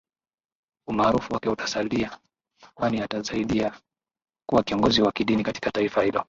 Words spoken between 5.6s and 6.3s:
taifa hilo